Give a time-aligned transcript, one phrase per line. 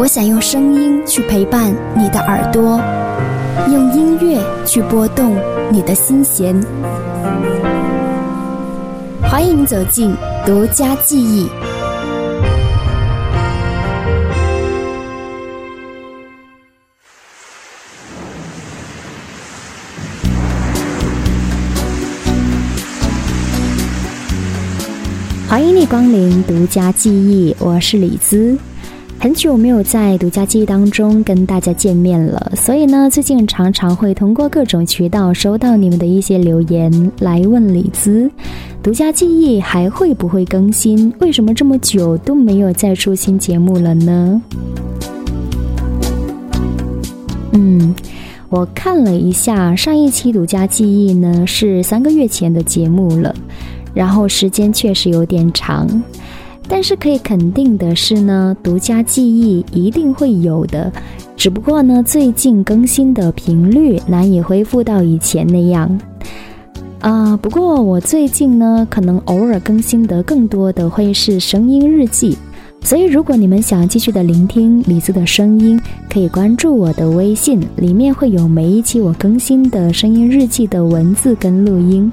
[0.00, 2.80] 我想用声音去陪伴你的耳朵，
[3.70, 5.36] 用音乐去拨动
[5.70, 6.58] 你的心弦。
[9.20, 10.16] 欢迎走进
[10.46, 11.50] 独家记忆。
[25.46, 28.56] 欢迎你光临独家记忆，我是李姿。
[29.22, 38.30] 很久没有在独家记忆当中跟大家见面了，所以呢，最近常常会通过各种渠道收到你们的一些留言，来问李子，
[38.82, 41.12] 独家记忆还会不会更新？
[41.18, 44.40] 为什么这么久都没有再出新节目了呢？
[47.52, 47.94] 嗯，
[48.48, 53.34] 我看了一下上一期独家记忆呢，是三个月前的节目了。
[53.92, 55.86] 然后时间确实有点长，
[56.72, 60.90] 但是可以肯定的是呢，独家记忆一定会有的，
[61.36, 66.00] 只不过呢，最近更新的频率难以恢复到以前那样。
[67.00, 72.38] 啊，不过我最近呢，可能偶尔更新的更多的会是声音日记，
[72.82, 82.10] 所以如果你们想继续的聆听李子的声音，可以关注我的微信，里面会有每一期我更新的声音日记的文字跟录音。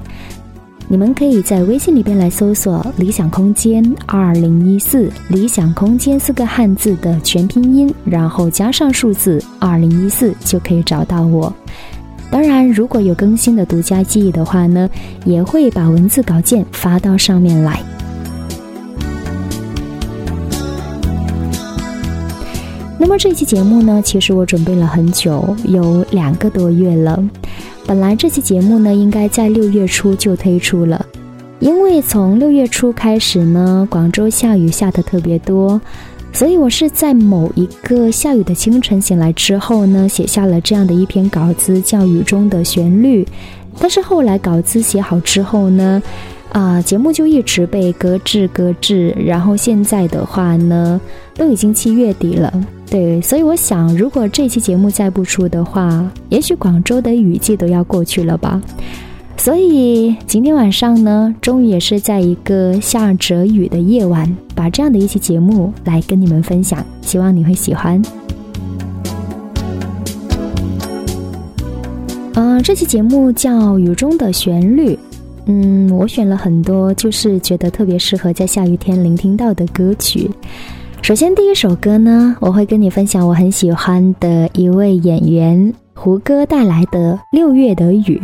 [0.90, 11.52] 你们可以在微信里边来搜索“理想空间二零一四”，理想空间四个汉字的全拼音，然后加上数字二零一四，就可以找到我。
[12.30, 14.88] 当然，如果有更新的独家记忆的话呢，
[15.26, 17.78] 也会把文字稿件发到上面来。
[22.98, 27.22] 那么这期节目呢，其实我准备了很久，有两个多月了。
[27.88, 31.06] 本来这期节目呢，应该在六月初就推出了，
[31.58, 35.80] 因为从六月初开始呢，广州下雨下的特别多，
[36.30, 43.24] 所以我是在某一个下雨的清晨醒来之后呢，写下了这样的一篇稿子，叫《雨中的旋律》。
[43.78, 46.02] 但是后来稿子写好之后呢，
[46.52, 51.00] 啊，节目就一直被搁置搁置，然后现在的话呢，
[51.34, 52.52] 都已经七月底了。
[52.90, 58.60] 对，所以我想，如果这期节目再不出的话，也许广州的雨季都要过去了吧。
[59.36, 68.02] 所以今天晚上呢，终于也是在一个下着雨的夜晚，把这样的一期节目来跟你们分享，希望你会喜欢。
[72.34, 74.94] 嗯，这期节目叫《雨中的旋律》，
[75.46, 80.30] 嗯，我选了很多，就是觉得特别适合在下雨天聆听到的歌曲。
[81.00, 88.20] 首先，第一首歌呢，我会跟你分享我很喜欢的一位演员胡歌带来的《六月的雨》。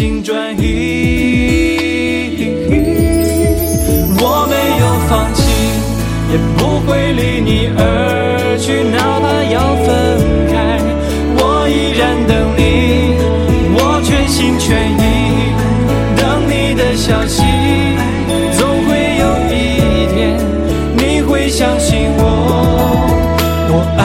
[0.00, 0.64] 心转移
[4.18, 5.42] 我没有放弃
[6.32, 9.86] 也不会离你而去哪怕要分
[10.50, 10.80] 开。
[11.36, 12.62] 我依然等你
[13.76, 15.04] 我全心全意
[16.16, 17.44] 等你的消息
[18.56, 18.58] 总
[18.88, 18.88] 会
[19.20, 19.54] 有一
[20.14, 20.18] 天
[20.96, 22.24] 你会相信我。
[23.68, 23.99] 我爱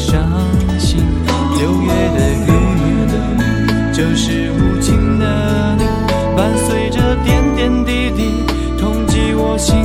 [0.00, 0.18] 伤
[0.78, 0.98] 心，
[1.58, 2.48] 六月的雨，
[3.92, 5.84] 就是无情的你，
[6.34, 8.32] 伴随着点点滴滴，
[8.78, 9.76] 痛击我心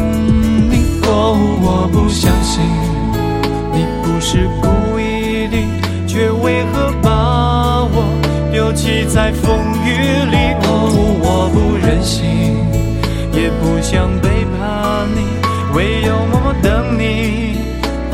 [0.71, 1.01] 里。
[1.03, 2.63] 哦，我不相信，
[3.73, 5.57] 你不是故意的，
[6.07, 8.05] 却为何把我
[8.53, 9.74] 丢弃在风。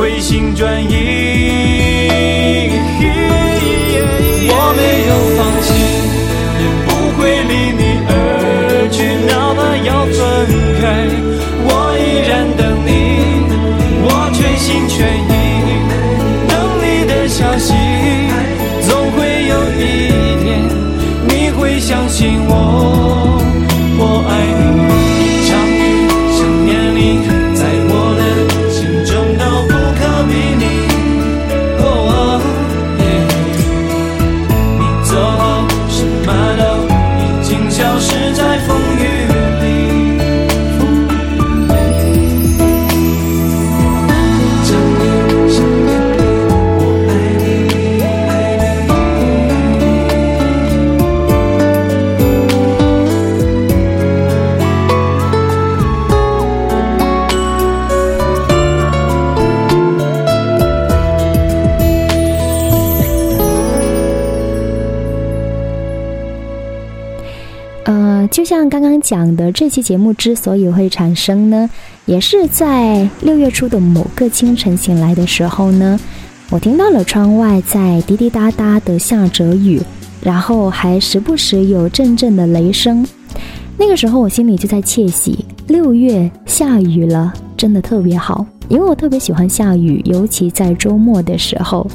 [0.02, 0.90] 回心转意。
[4.50, 5.70] 我没有放弃，
[6.58, 6.90] 也不
[7.22, 8.10] 会离你而
[8.90, 8.98] 去，
[9.30, 10.18] 哪怕要分
[10.82, 10.84] 开，
[11.68, 11.70] 我
[12.02, 12.90] 依然等你，
[14.02, 14.98] 我全心全
[15.30, 15.32] 意
[16.50, 16.52] 等
[16.82, 17.70] 你的消息，
[18.82, 20.10] 总会有一
[20.42, 20.50] 天
[21.30, 23.21] 你会相信我，
[69.12, 71.70] 讲的，这期节目之所以会产生呢，
[72.06, 76.00] 也是在六月初的某个清晨醒来的时候呢，
[76.50, 79.82] 我听到了窗外在滴滴答答的下着雨，
[80.24, 83.06] 然后还时不时有阵阵的雷声。
[83.78, 91.86] 那个时候我心里就在窃喜，六月下雨了，真的特别好，因为我特别喜欢下雨，尤其在周末的时候。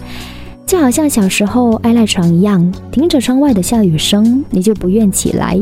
[0.66, 5.56] 就好像小时候爱赖床一样，听着窗外的下雨声，你就不愿起来。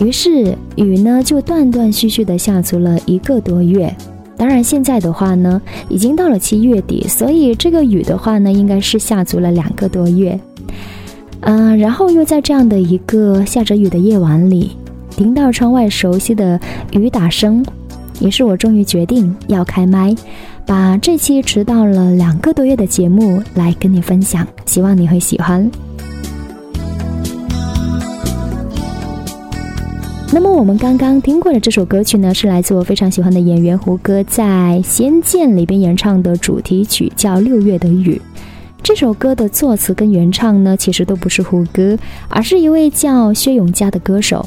[0.00, 3.94] 于是雨呢就断断续续的下足了一个多月。
[4.36, 10.38] 当然现在的话呢，已经到了七月底，所以这个雨的话呢，应该是下足了两个多月。
[11.42, 14.72] 嗯、然后又在这样的一个下着雨的夜晚里，
[15.10, 16.58] 听到窗外熟悉的
[16.90, 17.64] 雨打声，
[18.20, 20.12] 于是我终于决定要开麦。
[20.66, 25.70] 把这期迟到了两个多月的节目来跟你分享，希望你会喜欢。
[30.32, 34.42] 那么我们刚刚听过的这首歌曲呢，是来自我非常喜欢的演员胡歌在
[34.82, 38.20] 《仙剑》里边演唱的主题曲，叫《六月的雨》。
[38.82, 41.96] 这首歌的作词跟原唱呢，其实都不是胡歌，
[42.28, 44.44] 而是一位叫薛永嘉的歌手。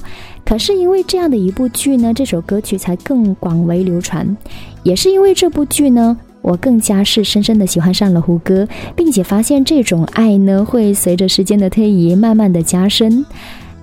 [0.48, 4.38] 可是因为这样的一部剧呢，这首歌曲才更广为流传。
[4.82, 8.66] 也是因为这部剧呢，我更加是深深的喜欢上了胡歌，
[8.96, 13.26] 并且发现这种爱呢，会随着时间的推移慢慢的加深。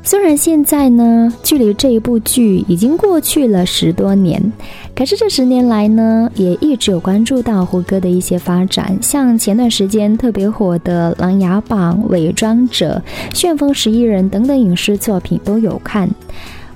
[0.02, 4.52] 虽然现在呢，距离这一部剧已经过去了十多年，
[4.94, 13.02] 可是这十年来呢，也一直有关注到胡歌的一些发展，像前段时间特别火的《琅琊榜》《伪装者》
[13.38, 16.08] 《旋风十一人》等等影视作品都有看。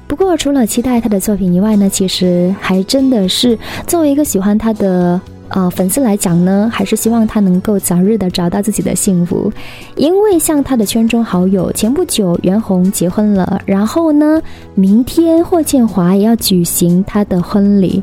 [0.09, 9.53] 不过，除了期待他的作品以外呢，其实还真的是作为一个喜欢他的呃粉丝来讲呢，还是希望他能够早日的找到自己的幸福。
[9.97, 14.41] 因为像他的圈中好友，前不久袁弘结婚了，然后呢，
[14.75, 18.03] 明天霍建华也要举行他的婚礼。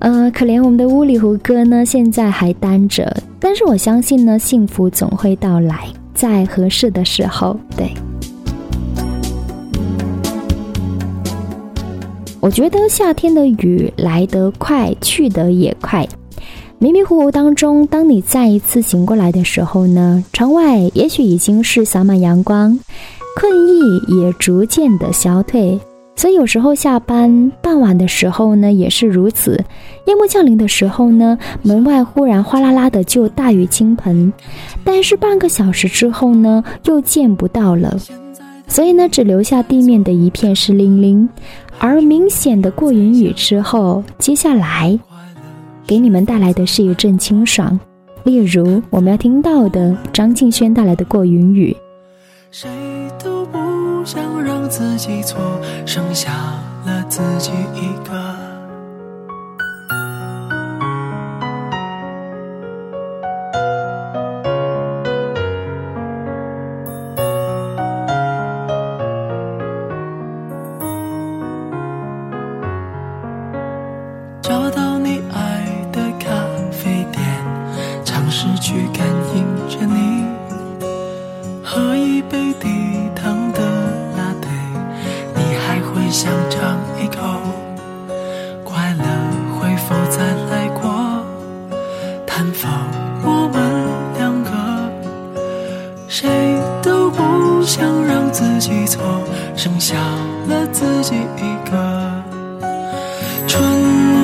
[0.00, 7.92] 呃，可怜我们的屋里胡歌呢，现在还单着，但是我相信呢，幸福总会到来，在合适的时候，对。
[12.40, 16.08] 我觉得夏天的雨来得快，去得也快。
[16.78, 22.78] 迷迷糊糊当中，当你再一次醒过来的时候呢，窗外也许已经是洒满阳光，
[23.36, 23.80] 困意
[24.18, 25.78] 也逐渐的消退。
[26.16, 29.62] 所以有时候下班傍晚的时候呢，也是如此。
[30.06, 34.32] 夜幕降临的时候呢，门外忽然哗啦啦的就大雨倾盆，
[34.82, 37.98] 但是半个小时之后呢，又见不到了。
[38.66, 41.28] 所以呢，只留下地面的一片湿淋淋。
[41.80, 44.96] 而明显的过云雨之后，接下来
[45.86, 47.80] 给你们带来的是一阵清爽，
[48.22, 51.74] 例如我们要听到的张敬轩带来的《过云雨》。
[52.50, 52.68] 谁
[53.24, 53.58] 都不
[54.04, 55.40] 想让自己错，
[55.86, 56.30] 剩下
[56.84, 58.39] 了自己一个。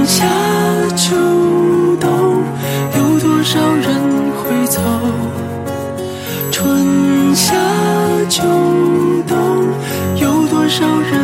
[0.06, 0.24] 夏
[0.94, 1.16] 秋
[2.00, 2.08] 冬，
[2.96, 4.00] 有多少人
[4.36, 4.80] 会走？
[6.52, 7.54] 春夏
[8.28, 8.44] 秋
[9.26, 9.66] 冬，
[10.14, 11.15] 有多少人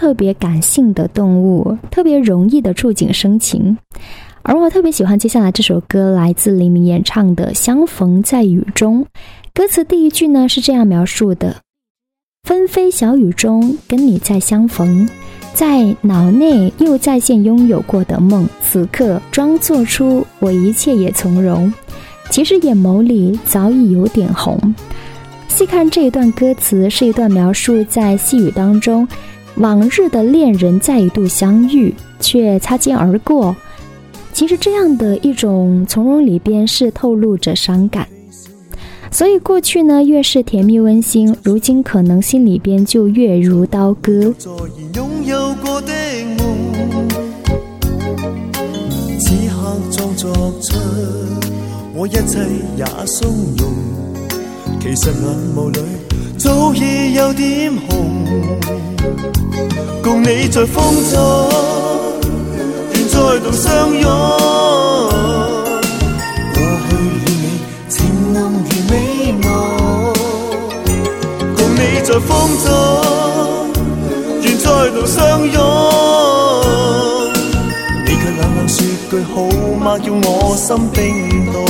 [0.00, 3.76] 特别感性的动物，特别容易的触景生情。
[4.40, 9.04] 而我特别喜欢接下来这首歌，来自黎明演唱的《相逢在雨中》。
[9.52, 11.54] 歌词第一句呢是这样描述的
[12.48, 15.06] ：“纷飞小雨中，跟你再相逢，
[15.52, 21.70] 在脑内又再现拥有过的梦，此刻装作出我一切也从容，
[22.30, 24.58] 其实眼眸里早已有点红。”
[25.46, 29.06] 细看这一段歌词，是一段描述在细雨当中，
[29.60, 33.54] 往日的恋人再一度相遇，却擦肩而过。
[34.32, 38.08] 其实这样的一种从容里边是透露着伤感，
[39.10, 44.32] 所以过去呢越是甜蜜温馨，如今可能心里边就越如刀割。
[44.32, 44.48] 此
[49.28, 50.74] 刻裝作出
[51.94, 52.38] 我一切
[52.78, 53.26] 也鬆
[53.58, 53.68] 容，
[54.80, 55.80] 其实眼眸裏
[56.42, 57.84] 早已有點紅，
[60.02, 60.72] 共你在風
[61.12, 61.20] 中，
[62.94, 64.04] 願再度相擁。
[66.54, 68.94] 過去與你情浓如美
[69.42, 69.44] 梦，
[71.54, 72.28] 共你在風
[72.64, 72.68] 中。
[74.40, 75.54] 願再度相擁。
[78.06, 78.78] 你卻冷冷說
[79.10, 79.34] 句好
[79.78, 80.98] 嗎，叫我心冰
[81.52, 81.69] 凍。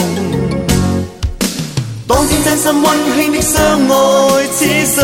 [2.42, 4.96] 真心温馨的相爱，此心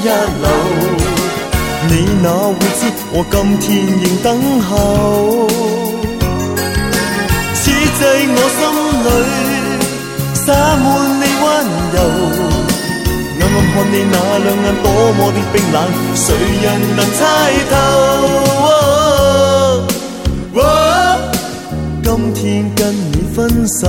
[0.00, 0.46] 一流。
[1.88, 1.92] 你
[2.22, 2.80] 哪會知
[3.12, 4.26] 我今天仍等
[4.62, 4.70] 候？
[7.54, 8.60] 此際我心
[9.04, 9.08] 裏
[10.34, 10.46] 灑
[10.82, 10.86] 滿
[11.20, 11.44] 你溫
[11.94, 11.96] 柔。
[13.40, 15.76] 暗暗看你那兩眼多麼的冰冷，
[16.14, 16.24] 誰
[16.62, 16.66] 人
[16.96, 17.20] 能猜
[17.70, 17.72] 透？
[22.02, 22.42] 今天
[22.74, 22.80] 跟
[23.12, 23.38] 你分
[23.80, 23.84] 手，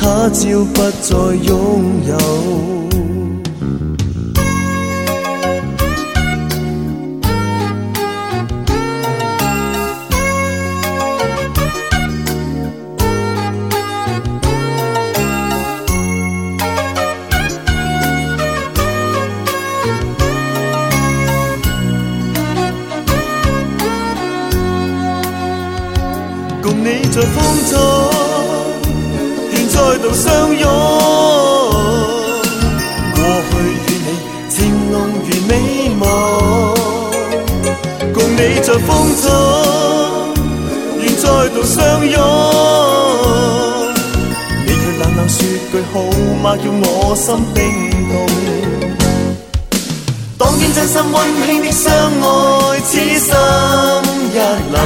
[0.00, 3.09] 他朝不再拥有。
[30.12, 30.64] 相擁。
[33.14, 33.18] 過
[33.50, 33.52] 去
[33.86, 34.08] 與你
[34.48, 34.56] 情
[34.90, 34.94] 濃
[35.26, 35.50] 如美
[36.00, 36.02] 夢，
[38.12, 38.88] 共你在風
[39.22, 39.28] 中，
[41.00, 42.14] 愿再度相擁。
[44.64, 45.38] 你卻冷冷說
[45.70, 45.94] 句好
[46.42, 46.84] 嗎，叫我
[47.16, 47.58] 心冰
[48.08, 48.12] 凍。
[50.38, 53.32] 當天真心温馨的相愛，此心
[54.32, 54.34] 一
[54.72, 54.76] 流。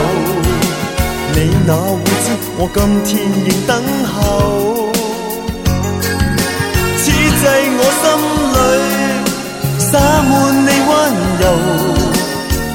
[1.36, 2.26] 你哪會知
[2.56, 3.12] 我今天
[3.44, 3.70] 仍等
[4.06, 4.93] 候？
[7.46, 8.04] 我心
[8.54, 8.56] 裏
[9.90, 9.92] 灑
[10.28, 10.32] 滿
[10.66, 10.90] 你溫
[11.40, 11.44] 柔。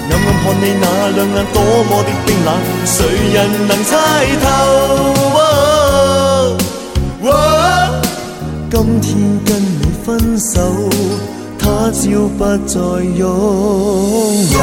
[0.09, 0.83] 暗暗看你那
[1.15, 1.57] 兩眼多
[1.89, 2.47] 麼的冰冷，
[2.85, 2.97] 誰
[3.33, 3.91] 人能猜
[4.43, 4.45] 透？
[5.35, 5.39] 哦
[7.21, 7.25] 哦
[8.71, 9.07] 今天
[9.45, 10.07] 跟你分
[10.39, 10.55] 手，
[11.57, 12.01] 他朝
[12.37, 13.19] 不再擁
[14.53, 14.57] 有。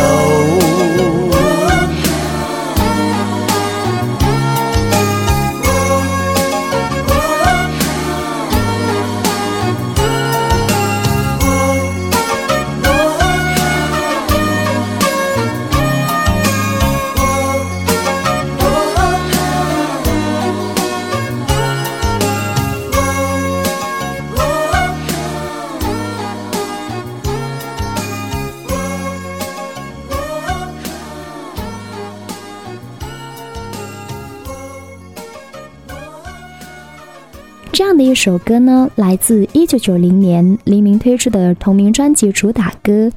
[38.27, 43.09] 首歌呢，来自一九九零年黎明推出的同名专辑主打歌。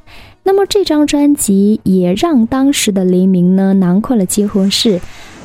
[0.44, 5.00] 那么这张专辑也让当时的黎明呢囊括了几乎是，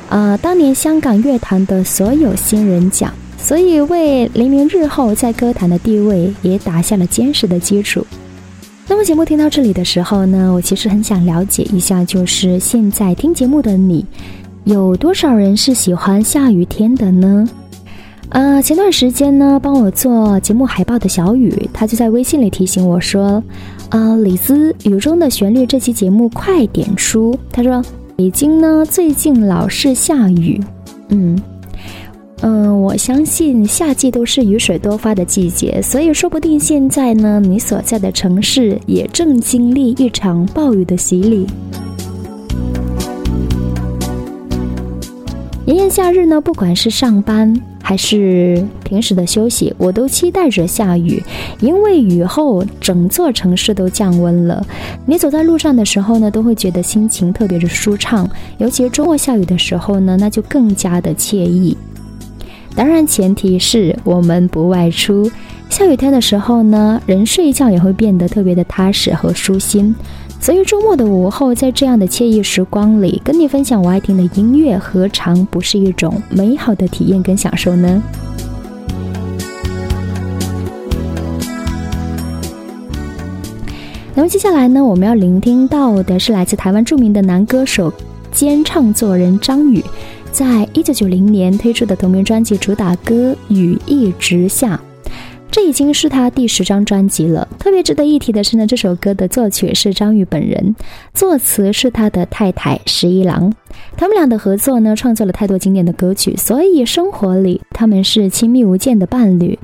[0.08, 8.06] 呃，当年香港乐坛的所有新人奖，所以为黎明日后在歌坛的地位也打下了坚实的基础。
[8.86, 14.06] 那么节目听到这里的时候呢，我其实很想了解一下，就是现在听节目的你，
[14.62, 17.44] 有多少人是喜欢下雨天的呢？
[18.30, 23.42] 呃，前段时间呢，帮我做节目海报的小雨，他就在微信里提醒我说
[23.90, 27.82] ：“呃，李子雨中的旋律这期节目快点出。”他说
[28.16, 30.60] ：“北京呢最近老是下雨。”
[31.08, 31.40] 嗯
[32.42, 41.46] 嗯，我相信夏季都是雨水多发的季节，所以说不定现在呢，你所在的城市也正经历一场暴雨的洗礼。
[45.66, 47.60] 炎炎夏日呢，不管是上班。
[47.82, 51.22] 还是平时的休息，我都期待着下雨，
[51.60, 54.66] 因为雨后整座城市都降温了。
[55.04, 61.76] 你走在路上的时候呢，都会觉得心情特别的舒畅，尤其是周末下雨的时候呢，那就更加的惬意。
[62.74, 65.30] 当然，前提是我们不外出。
[65.70, 69.94] 下雨天的时候呢，人睡觉也会变得特别的踏实和舒心。
[70.40, 78.00] 所以周末的午后，在这样的惬意时光里，跟你分享我爱听的音乐，何尝不是一种美好的体验跟享受呢？
[84.14, 87.92] 那么接下来呢，我们要聆听到的是来自台湾著名的男歌手
[88.30, 89.84] 兼唱作人张宇，
[90.30, 94.80] 在一九九零年推出的同名专辑主打歌《雨一直下》。
[95.50, 97.48] 这已经是他第十张专辑了。
[97.58, 100.76] 特别值得一提的是呢，这首歌的作曲是张宇本人，
[101.14, 103.52] 作词是他的太太十一郎。
[103.96, 109.58] 他们俩的合作呢，创作了太多经典的歌曲，所以生活里他们是亲密无间的伴侣，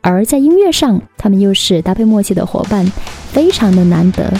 [0.00, 2.84] 而在音乐上，他们又是搭配默契的伙伴，
[3.30, 4.32] 非常的难得。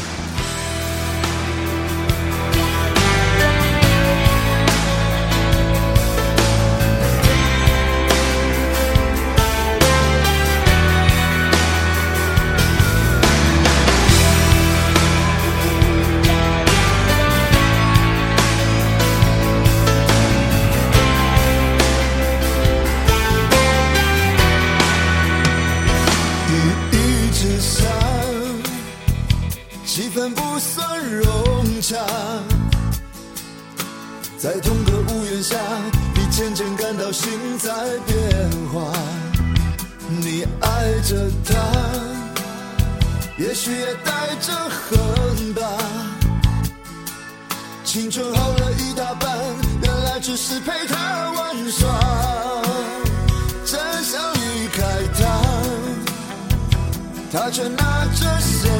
[57.30, 58.70] 他却拿着鲜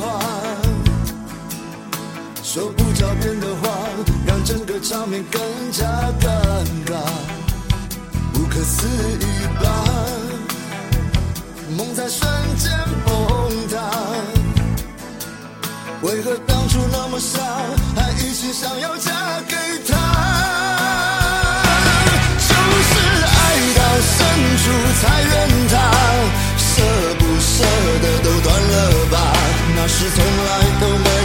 [0.00, 0.18] 花，
[2.42, 3.70] 说不着边的话，
[4.26, 5.84] 让整个场面更加
[6.18, 6.26] 尴
[6.86, 6.96] 尬。
[8.32, 9.24] 不可思议
[9.62, 9.84] 吧，
[11.76, 12.72] 梦在瞬间
[13.04, 13.76] 崩塌。
[16.02, 17.38] 为何当初那么傻，
[17.94, 19.12] 还一心想要嫁
[19.46, 19.54] 给
[19.86, 19.94] 他？
[22.48, 22.92] 就是
[23.26, 23.38] 爱
[23.76, 24.16] 到深
[24.56, 24.64] 处
[25.02, 25.02] 才
[29.82, 31.19] 那是从来都没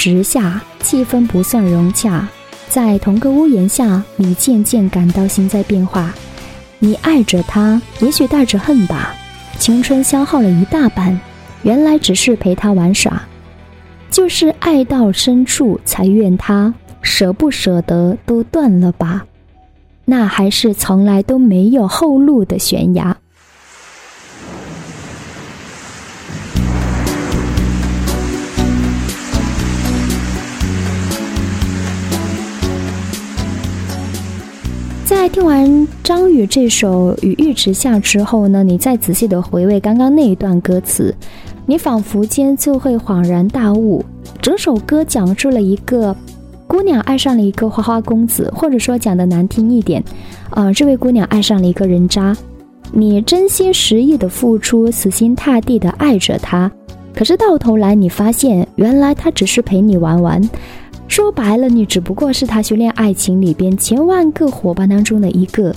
[0.00, 2.26] 直下，气氛不算融洽。
[2.70, 6.14] 在同个屋檐下，你渐渐感到心在变化。
[6.78, 9.14] 你爱着他，也许带着恨吧。
[9.58, 11.20] 青春消耗了一大半，
[11.64, 13.22] 原来只是陪他玩耍。
[14.10, 19.26] 就是爱到深处，才怨他舍不舍得都断了吧。
[20.06, 23.14] 那还是从来都没有后路的悬崖。
[35.20, 41.14] 在听完张宇这首《与玉直下》之后呢，你再仔细的回味刚刚那一段歌词，
[41.66, 44.02] 你仿佛间就会恍然大悟。
[44.40, 46.16] 整首歌讲述了一个
[46.66, 50.02] 姑娘爱上了一个花花公子，或者说讲的难听一点，
[50.52, 52.34] 呃，这位姑娘爱上了一个人渣。
[52.90, 56.72] 你真心实意的付出，死心塌地的爱着他，
[57.14, 60.40] 可是到头来你发现，原来他只是陪你玩玩。
[61.10, 65.74] 说白了，你只不过是他修炼爱情里边千万个伙伴当中的一个，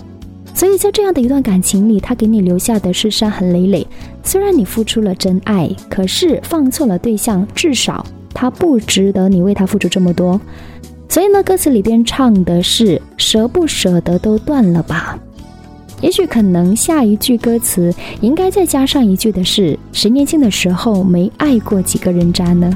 [0.54, 3.88] 所以在这样的一段感情里，他给你留下的是伤痕累累。
[4.22, 10.40] 虽然你付出了真爱，可是放错了对象，至少他不值得你为他付出这么多。
[11.10, 15.18] 所以呢，歌词里边唱的是舍不舍得都断了吧。
[16.00, 17.92] 也许可能下一句歌词
[18.22, 22.72] 应该再加上一句的是：谁年轻的时候没爱过几个人渣呢？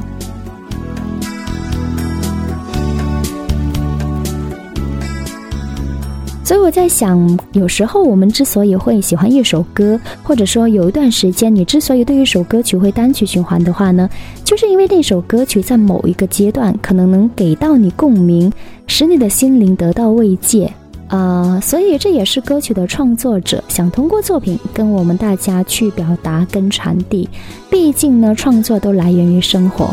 [6.48, 14.10] 所以我在想，有时候我们之所以会喜欢一首歌，或者说有一段时间你之所以对一首歌曲会单曲循环的话呢，
[14.46, 18.50] 就是因为那首歌曲在某一个阶段可能能给到你共鸣，
[18.88, 20.72] 使你的心灵得到慰藉。
[21.10, 27.28] 呃，所以这也是歌曲的创作者想通过作品跟我们大家去表达跟传递。
[27.70, 29.90] 毕竟呢，创作都来源于生活。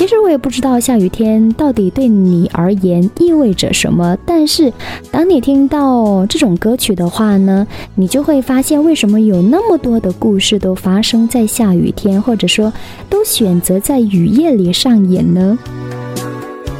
[0.00, 4.72] 其实我也不知道下雨天到底对你而言意味着什么，但是
[5.10, 12.72] 当你听到这种歌曲的话呢，你就会发现为什么有那么多的故事都发生在下雨天，或者说
[13.10, 15.58] 都选择在雨夜里上演呢？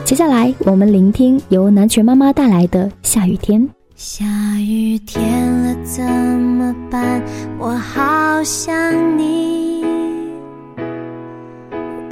[0.03, 3.61] 接下来我们聆听由南拳妈妈带来的《下雨天》。
[3.97, 4.25] 下
[4.61, 5.23] 雨天
[5.63, 7.23] 了怎么办？
[7.59, 10.00] 我好想你。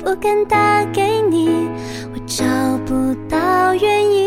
[0.09, 1.69] 不敢打给你，
[2.15, 2.43] 我找
[2.87, 4.27] 不到原因。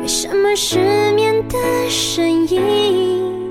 [0.00, 0.78] 为什么失
[1.16, 1.58] 眠的
[1.90, 3.50] 声音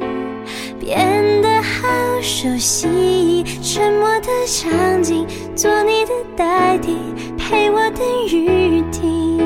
[0.80, 0.98] 变
[1.42, 1.90] 得好
[2.22, 3.44] 熟悉？
[3.62, 6.96] 沉默的场景，做你的代替，
[7.38, 9.46] 陪我等雨停。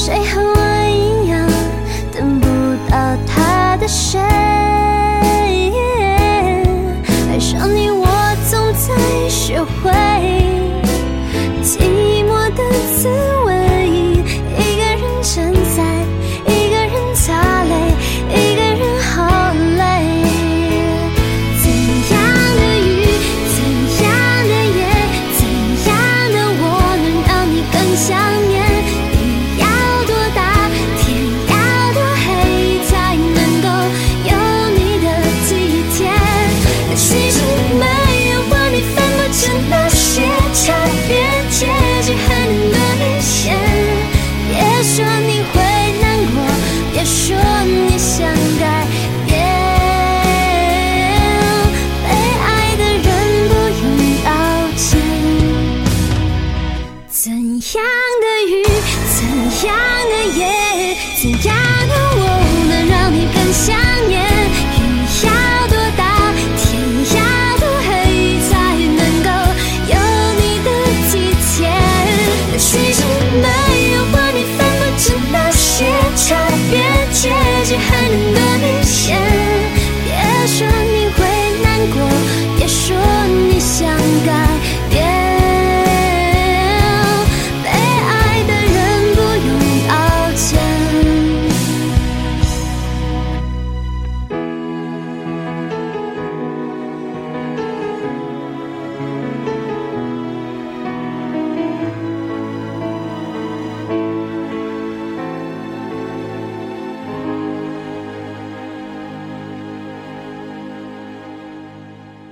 [0.00, 1.50] 谁和我一样
[2.12, 2.46] 等不
[2.88, 4.47] 到他的谁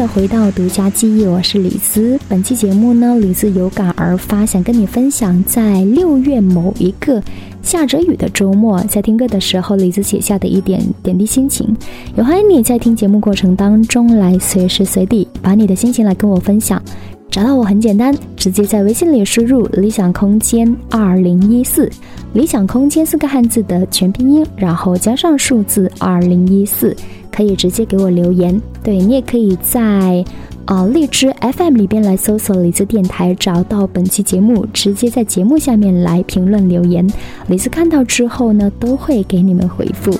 [0.00, 2.18] 的回到独家记忆，我是李子。
[2.26, 7.22] 本期节目呢，李子有感而发，想跟你分享在六月某一个
[7.60, 11.76] 下着雨的周末，在听歌的时候，李子写下的一点点滴心情。
[12.16, 16.82] 也欢迎你在听节目过程当中来随时随地把你的心情来跟我分享。
[17.30, 21.88] 找到我很简单，直接在微信里输入“理想空间二零一四”，
[22.34, 26.96] 理想空间四个汉字的全拼音，然后加上数字二零一四。
[27.32, 30.22] 可以直接给我留言，对你也可以在
[30.66, 37.06] 呃荔枝 FM 里边来搜索李子电台，找到本期节目，直接在节目下面来评论留言，
[37.46, 40.12] 李子看到之后呢，都会给你们回复。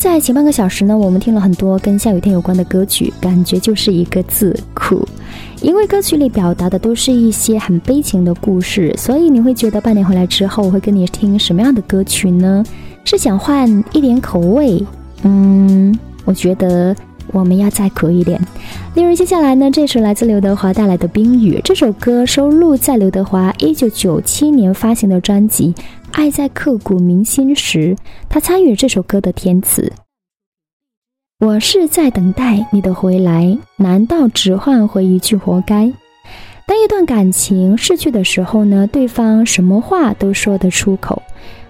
[0.00, 5.06] 在前半个小时呢，我们听了很多跟下雨天有关的歌曲，感觉就是一个字苦。
[5.60, 12.64] 因为歌曲里表达的都是一些很悲情的故事，所以你会觉得半年回来之后，我会跟你听什么样的歌曲呢？
[13.04, 14.82] 是想换一点口味？
[15.22, 16.96] 嗯，我觉得
[17.30, 18.40] 我们要再苦一点。
[18.94, 25.74] 例如接下来呢，这首来自刘德华带来的《冰雨》，这首歌收录在刘德华一九九七年发行的专辑
[26.12, 27.94] 《爱在刻骨铭心时》，
[28.28, 29.92] 他参与这首歌的填词。
[31.38, 35.92] 我是在等待你的回来，难道只换回一句活该？
[36.66, 41.22] 当一段感情逝去的时候呢，对方什么话都说得出口。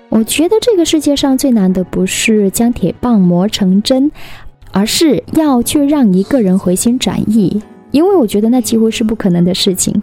[0.08, 4.10] 我觉得这个世界上最难的不是将铁棒磨成针，
[4.72, 10.02] 而是要去让一个人回心转意，因为我觉得那几乎是不可能的事情。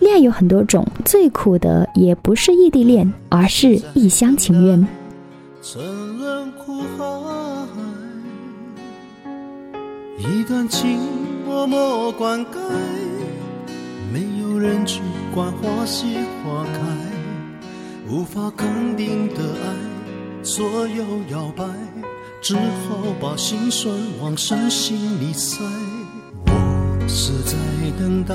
[0.00, 4.86] 恋爱有很多种，最苦的也不是异地恋，而是一厢情愿。
[5.62, 5.82] 沉
[6.18, 7.04] 沦苦海，
[10.18, 10.98] 一段情
[11.44, 12.58] 默默灌溉，
[14.12, 15.00] 没有人去
[15.34, 16.06] 管花谢
[16.44, 16.80] 花开，
[18.08, 21.64] 无法肯定的爱左右摇摆，
[22.40, 25.64] 只好把心酸往深心里塞。
[26.46, 27.56] 我是在
[27.98, 28.34] 等待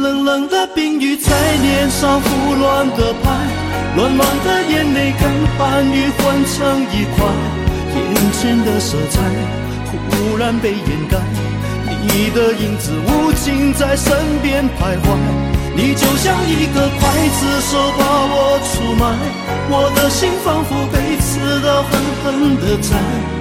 [0.00, 3.30] 冷冷的冰雨在脸上胡乱的拍，
[3.96, 7.26] 乱乱的眼泪跟寒雨混成一块，
[7.96, 9.20] 眼前的色彩
[9.90, 11.18] 忽然被掩盖，
[12.02, 15.16] 你的影子无情在身边徘徊，
[15.74, 19.16] 你就像一个刽子手把我出卖，
[19.68, 21.90] 我的心仿佛被刺刀狠
[22.22, 22.96] 狠的宰，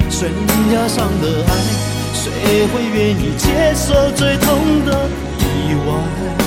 [0.10, 0.32] 悬
[0.74, 1.52] 崖上的爱，
[2.14, 5.08] 谁会愿意接受最痛的
[5.40, 6.47] 意外？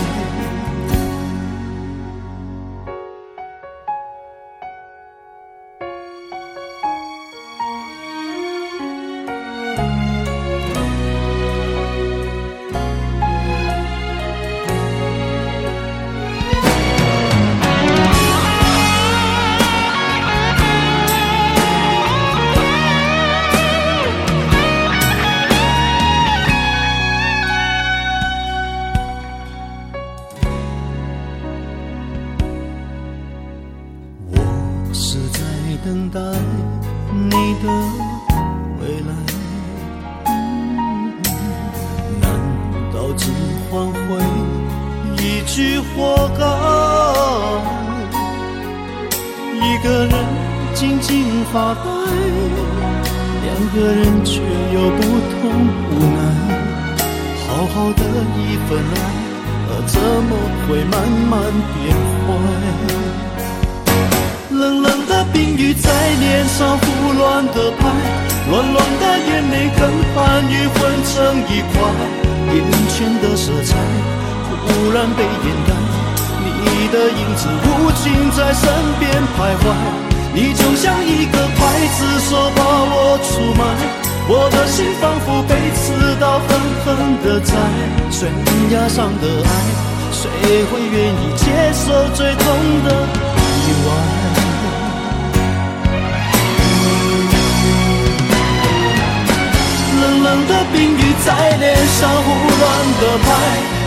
[100.30, 102.62] 冷的冰雨在脸上胡乱
[103.02, 103.26] 的拍，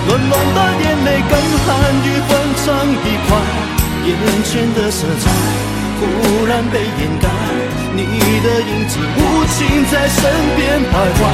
[0.10, 1.32] 乱乱的眼泪跟
[1.64, 1.68] 寒
[2.04, 2.30] 雨混
[2.60, 2.66] 成
[3.00, 3.32] 一块，
[4.04, 4.12] 眼
[4.44, 5.32] 前的色彩
[6.00, 7.30] 忽然被掩盖，
[7.96, 8.04] 你
[8.44, 9.20] 的影子无
[9.56, 10.20] 情在身
[10.58, 11.32] 边徘徊，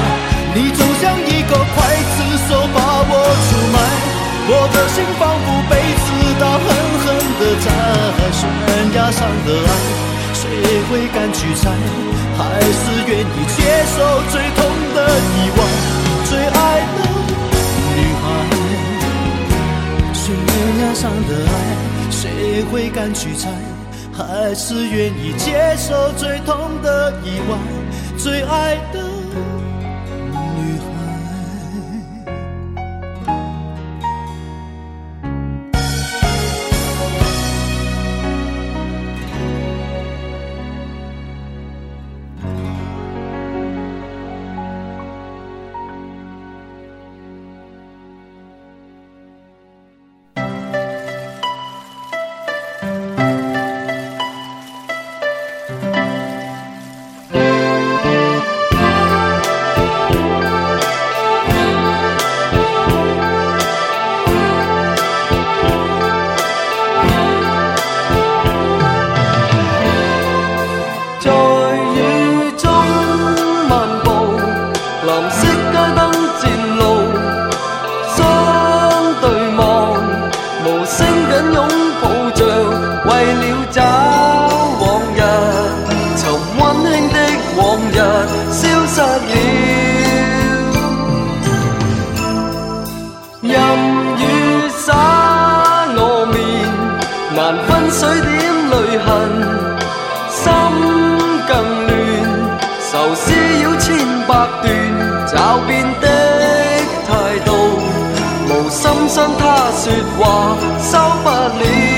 [0.53, 1.75] 你就像一个刽
[2.13, 2.77] 子手把
[3.09, 3.13] 我
[3.45, 3.77] 出卖，
[4.45, 5.73] 我的心仿佛被
[6.05, 6.07] 刺
[6.39, 6.67] 刀狠
[7.01, 7.07] 狠
[7.39, 7.67] 的宰，
[8.31, 8.45] 悬
[8.93, 9.71] 崖上的爱。
[10.35, 10.43] 谁
[10.87, 12.08] 会敢去猜？
[12.39, 13.59] 还是愿意接
[13.97, 13.97] 受
[14.31, 14.57] 最痛
[14.95, 15.59] 的意外？
[16.23, 16.57] 最爱
[16.95, 16.97] 的
[17.95, 18.23] 女孩，
[20.13, 20.23] 悬
[20.79, 21.51] 崖上的爱，
[22.09, 23.51] 谁会敢去猜？
[24.13, 27.57] 还是愿意接受最痛的意外？
[28.17, 29.08] 最爱的
[97.91, 98.31] 水点
[98.69, 99.07] 泪痕。
[100.29, 100.43] 心
[101.47, 101.51] 更
[101.87, 101.91] 乱，
[102.91, 103.31] 愁思
[103.61, 103.87] 绕千
[104.27, 104.31] 百
[104.61, 104.67] 段，
[105.27, 106.07] 找遍的
[107.07, 107.09] 态
[107.43, 107.49] 度，
[108.47, 111.88] 无心伤他说话，收不了。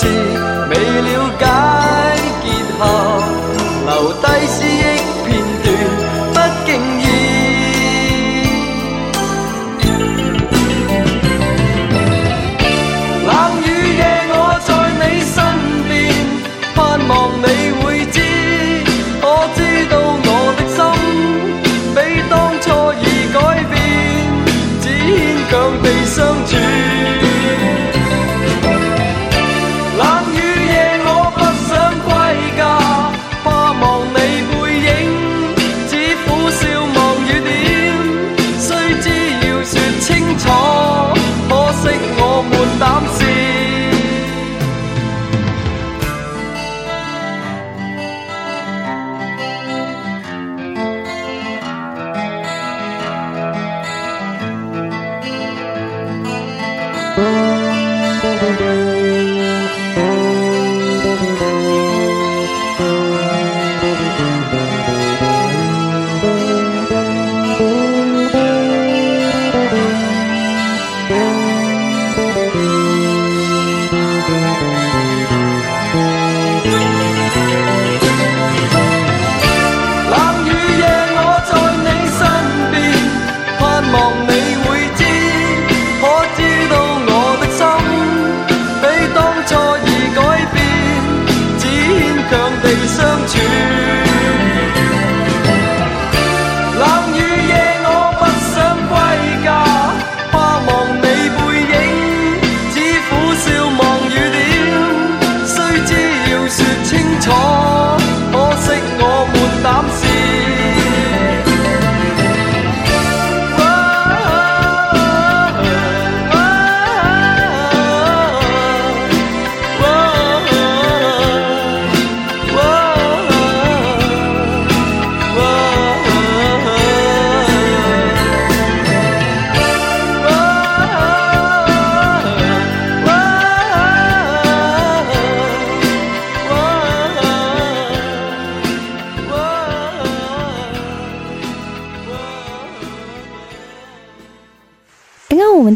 [0.00, 0.29] 次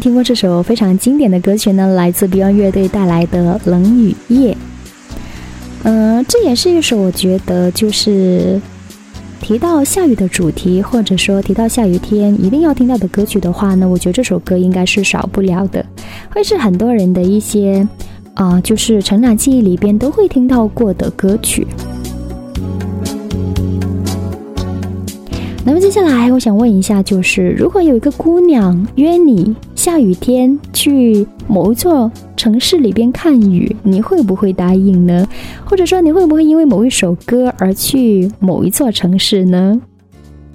[0.05, 4.53] 听过这首非常经典的歌曲呢，来自 Beyond 乐队带来的《冷雨夜》。
[5.81, 8.61] 嗯、这也是一首我觉得就是
[9.41, 15.83] 提到下雨的主题，或者说提到下雨天一定要听到的歌曲的话呢，我觉得这首歌应该是少不了的，
[16.29, 17.87] 会是很多人的一些
[18.35, 21.65] 啊、就是成长记忆里边都会听到过的歌曲。
[25.67, 35.27] 那么接下来我想问一下，就是如果有一个姑娘约你下雨天去某一座城市里边看雨，你会不会答应呢？
[35.65, 39.81] 或者说你会不会因为某一首歌而去某一座城市呢？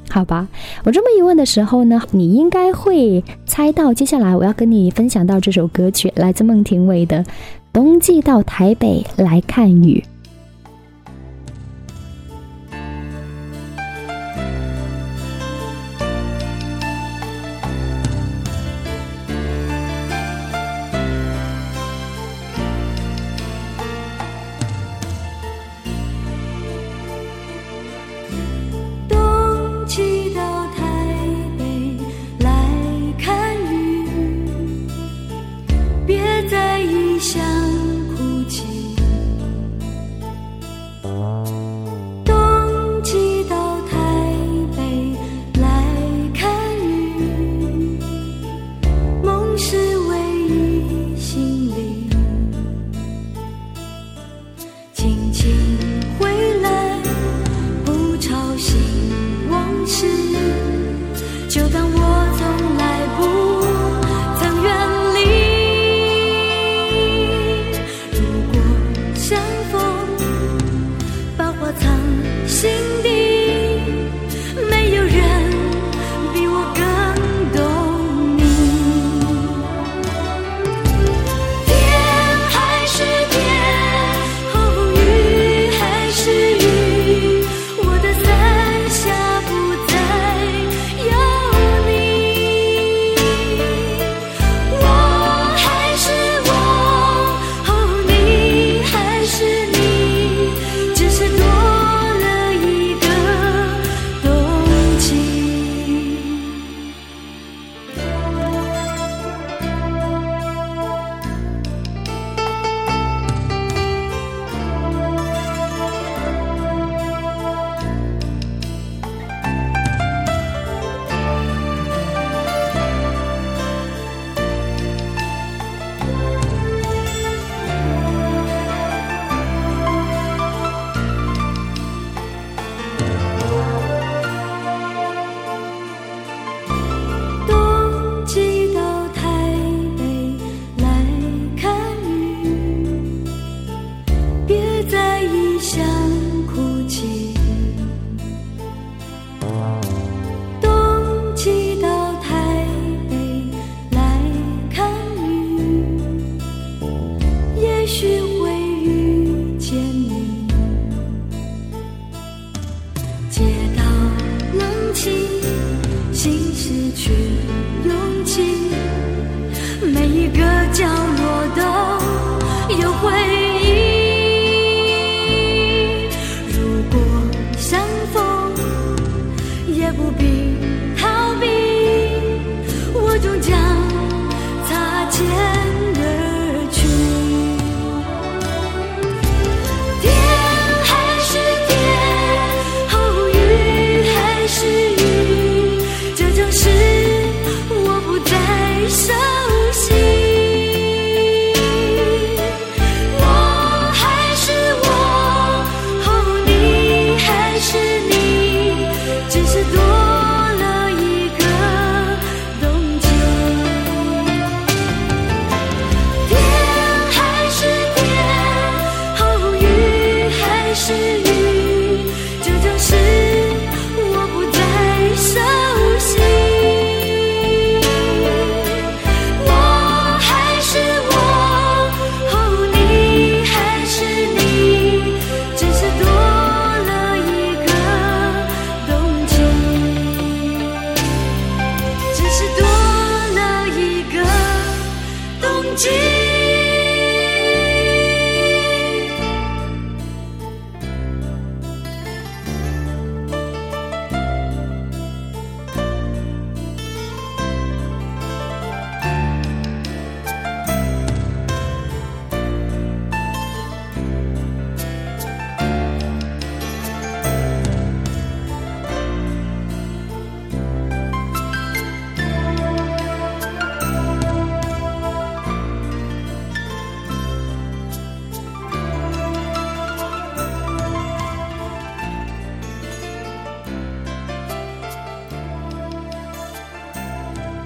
[0.08, 0.46] 好吧，
[0.84, 7.18] 我这么一问的时候呢，你应该会猜到接下来我要跟你分享到这首歌曲，来自孟庭苇的
[7.72, 10.02] 《冬季到台北来看雨》。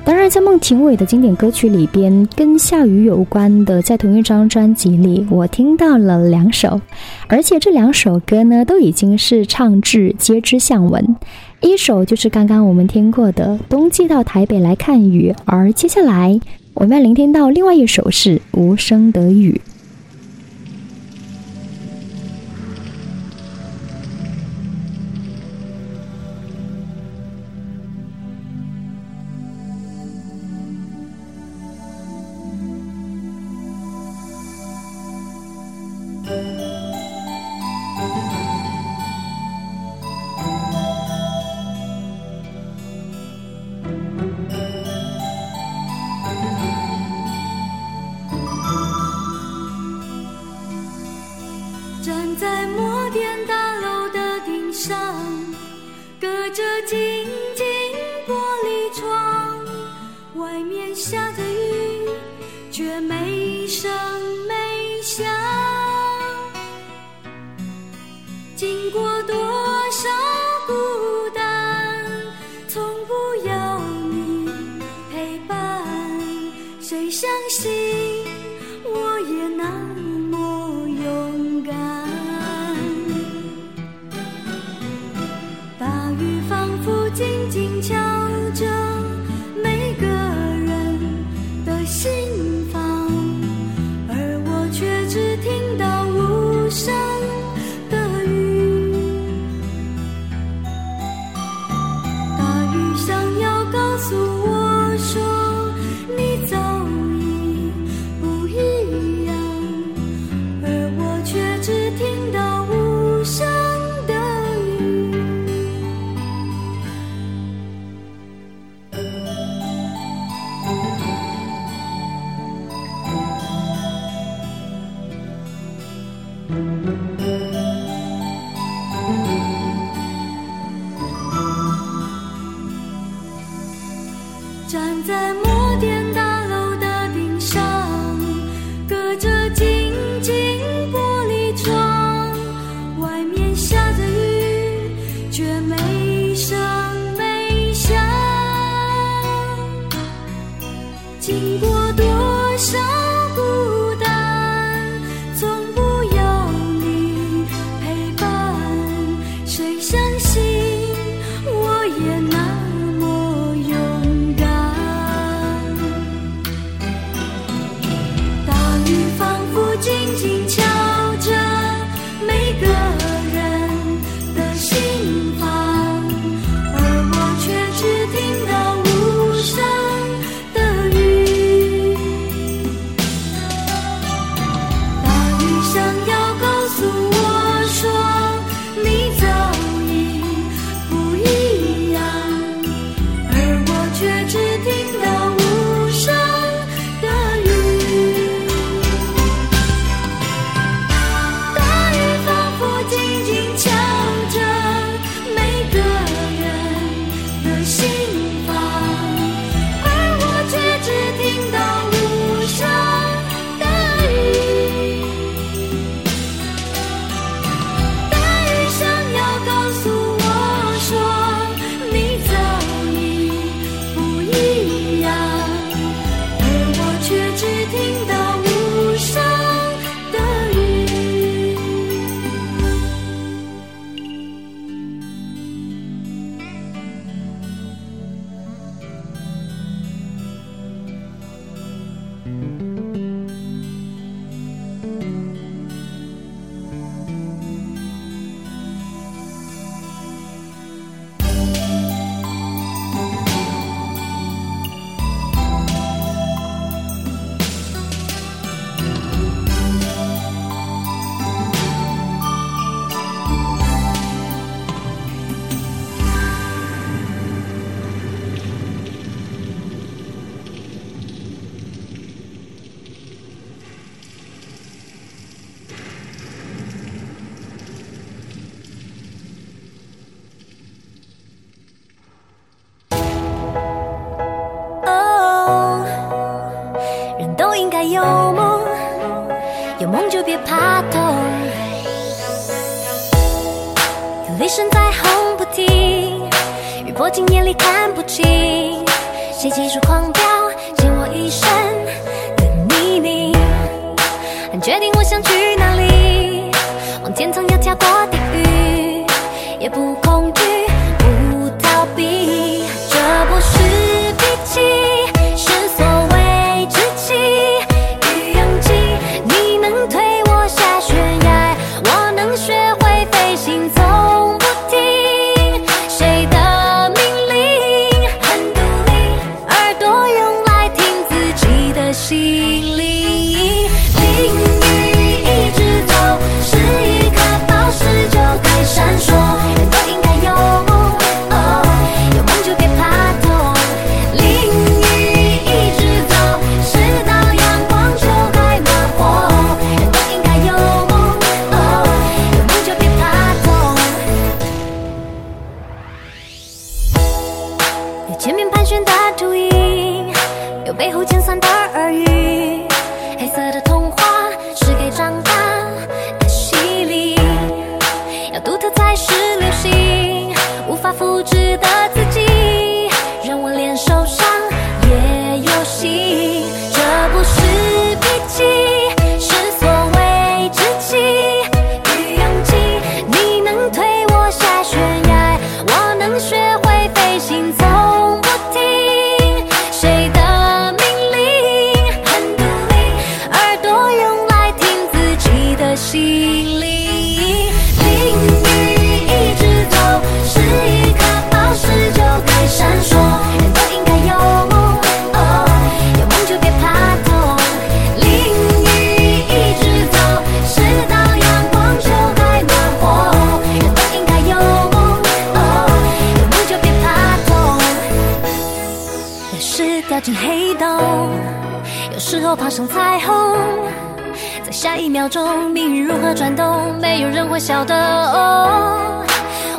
[0.07, 6.78] 当然，在孟庭苇的经典歌曲里边，跟下雨有关的，在同一张专辑里，我听到了两首，
[7.26, 11.16] 而且这两首歌呢，都已经是唱至皆知巷闻。
[11.62, 16.38] 一首就是刚刚我们听过的《冬季到台北来看雨》，而接下来
[16.74, 19.59] 我们要聆听到另外一首是《无声的雨》。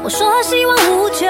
[0.03, 1.25] 我说希望无穷，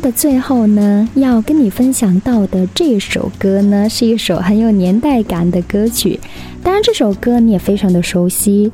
[0.00, 6.18] 的最后呢，要跟你分享到的这首歌呢，是一首很有年代感的歌曲。
[6.62, 8.70] 当然，这首歌你也非常的熟悉。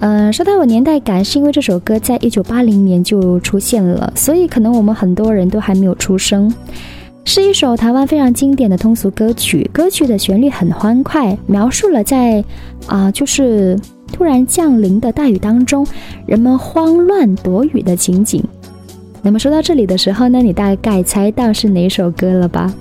[0.00, 6.52] 呃，说它有年代感，是因为这首歌在一九八零年就出现了，所以可能我们很多人都还没有出生。
[7.24, 12.44] 是一首台湾非常经典的通俗歌曲，歌曲的旋律很欢快，描述了在
[12.86, 13.76] 啊、就是
[14.12, 15.84] 突然降临的大雨当中，
[16.26, 18.44] 人们慌乱躲雨的情景。
[19.26, 22.72] 那么说到这里的时候呢，你大概猜到是哪首歌了吧？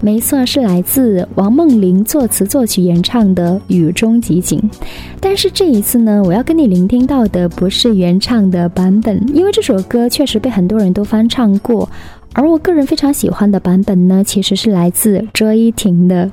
[0.00, 4.58] 没错，是来自王梦玲作词作曲演唱的《雨中集锦》。
[5.20, 11.86] 但是这一次呢，我要跟你聆听到的不是原唱的版本，因为这首歌确实被很多人都翻唱过，
[12.32, 16.32] 而我个人非常喜欢的版本呢，其实是来自卓依婷的。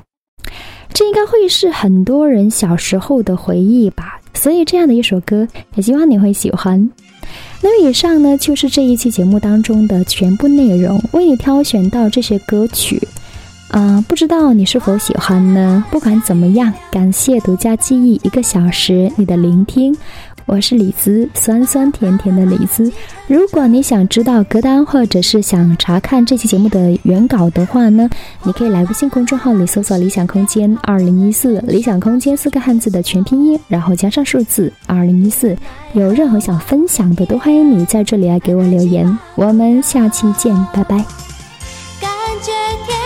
[0.94, 5.46] 这应该会是很多人小时候的回忆吧，所以这样的一首歌，
[5.76, 6.90] 也希望你会喜欢。
[7.62, 13.02] 那么以上呢，就是这一期节目当中的全部内容，为你挑选到这些歌曲。
[13.70, 15.84] 啊、不知道你是否喜欢呢？
[15.92, 19.94] 不管怎么样，感谢独家记忆一个小时你的聆听，
[20.48, 22.90] 我是李子，酸酸甜甜的李子。
[23.28, 28.10] 如果你想知道歌单，或者是想查看这期节目的原稿的话呢，
[28.44, 35.54] 你可以来微信公众号里搜索“理想空间二零一四”，理想空间四个汉字的全拼音，然后加上数字二零一四。
[35.92, 39.18] 有任何想分享的，都欢迎你在这里来给我留言。
[39.36, 40.96] 我们下期见，拜拜。
[42.00, 42.10] 感
[42.42, 42.54] 觉
[42.86, 42.97] 天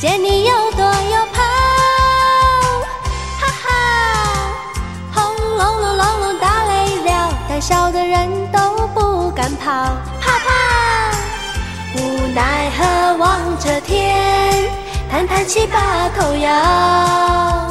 [0.00, 1.42] 见你又躲又跑
[3.38, 4.50] 哈哈。
[5.12, 9.70] 轰隆隆隆隆打雷了胆小的人都不敢跑。
[10.18, 11.10] 怕怕。
[11.96, 14.70] 无奈何望着天
[15.10, 17.68] 叹叹气把头摇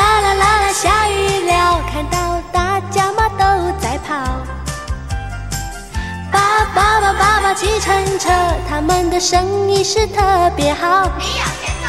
[0.00, 3.44] 啦啦啦啦，下雨了，看到大家嘛都
[3.78, 4.16] 在跑。
[6.32, 8.30] 爸爸爸爸爸计程车，
[8.66, 11.04] 他们的生意是特别好。
[11.18, 11.86] 你要先走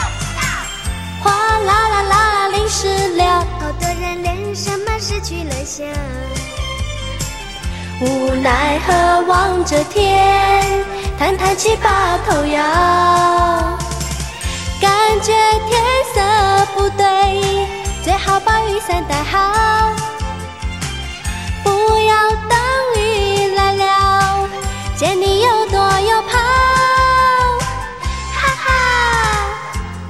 [1.24, 5.86] 哗啦啦啦啦，淋湿了，好多人脸上嘛失去了笑。
[8.02, 10.84] 无奈何望着天，
[11.18, 12.62] 叹叹气把头摇。
[14.82, 15.32] 感觉
[15.70, 15.80] 天
[16.14, 16.20] 色
[16.76, 17.71] 不对，最
[18.26, 19.94] 好把雨伞带好，
[21.64, 21.70] 不
[22.00, 22.58] 要等
[22.98, 24.48] 雨来了，
[24.96, 26.38] 见你又躲又跑。
[28.34, 28.70] 哈哈，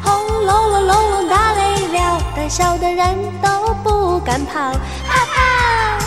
[0.03, 4.59] 轰隆隆隆隆打雷了，胆小的人都不敢跑。
[4.59, 5.97] 哈哈，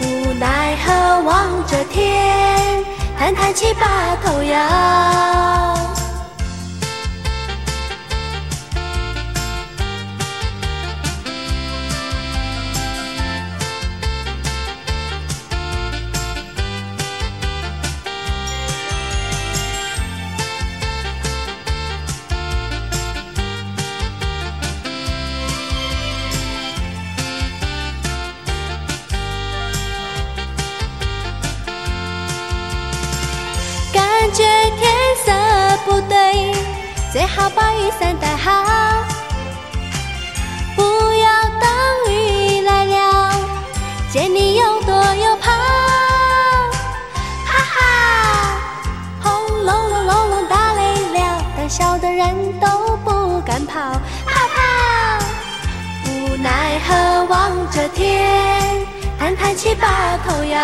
[0.00, 2.84] 无奈何望着天，
[3.18, 4.58] 叹叹气把头摇。
[37.38, 38.50] 好把雨伞带好，
[40.74, 41.26] 不要
[41.60, 43.32] 等雨来了，
[44.10, 45.52] 见你又躲又跑。
[47.46, 48.58] 哈哈，
[49.22, 50.82] 轰隆隆隆隆打雷
[51.12, 53.80] 了，胆小的人都不敢跑。
[54.26, 55.18] 怕怕，
[56.06, 58.84] 无奈何望着天，
[59.16, 59.86] 叹叹气把
[60.26, 60.58] 头摇。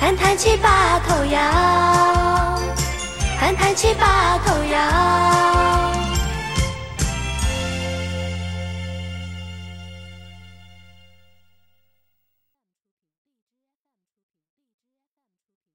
[0.00, 1.40] 叹叹气把头摇，
[3.68, 5.77] 叹叹气把头摇。